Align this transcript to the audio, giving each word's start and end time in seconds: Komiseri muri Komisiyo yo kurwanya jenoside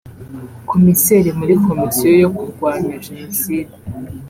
Komiseri 0.69 1.29
muri 1.39 1.53
Komisiyo 1.65 2.11
yo 2.23 2.29
kurwanya 2.37 2.93
jenoside 3.05 3.73